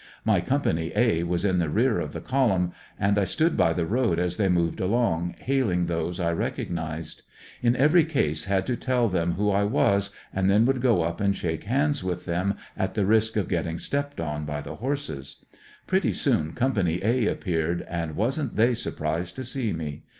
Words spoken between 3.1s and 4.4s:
I stood by the road as